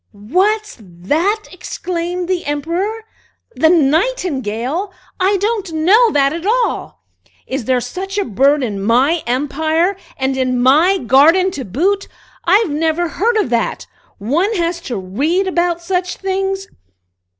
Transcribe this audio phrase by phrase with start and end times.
[0.13, 3.03] "What's that?" exclaimed the Emperor.
[3.55, 4.91] "The Nightingale?
[5.19, 7.03] I don't know that at all!
[7.45, 12.07] Is there such a bird in my empire, and in my garden to boot?
[12.45, 13.85] I've never heard of that.
[14.17, 16.65] One has to read about such things."